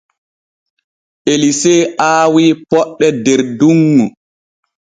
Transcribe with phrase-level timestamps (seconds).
[1.31, 1.75] Elise
[2.09, 4.05] aawi poɗɗe der dunŋu.